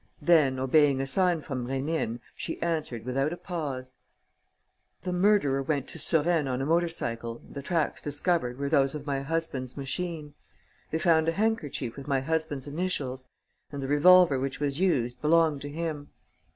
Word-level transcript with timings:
Then, 0.23 0.57
obeying 0.57 0.99
a 0.99 1.05
sign 1.05 1.41
from 1.41 1.67
Rénine, 1.67 2.21
she 2.35 2.59
answered 2.59 3.05
without 3.05 3.31
a 3.31 3.37
pause: 3.37 3.93
"The 5.03 5.13
murderer 5.13 5.61
went 5.61 5.87
to 5.89 5.99
Suresnes 5.99 6.47
on 6.49 6.59
a 6.59 6.65
motorcycle 6.65 7.37
and 7.45 7.53
the 7.53 7.61
tracks 7.61 8.01
discovered 8.01 8.57
were 8.57 8.67
those 8.67 8.95
of 8.95 9.05
my 9.05 9.21
husband's 9.21 9.77
machine. 9.77 10.33
They 10.89 10.97
found 10.97 11.29
a 11.29 11.33
handkerchief 11.33 11.97
with 11.97 12.07
my 12.07 12.21
husband's 12.21 12.65
initials; 12.65 13.27
and 13.71 13.79
the 13.79 13.87
revolver 13.87 14.39
which 14.39 14.59
was 14.59 14.79
used 14.79 15.21
belonged 15.21 15.61
to 15.61 15.69
him. 15.69 16.09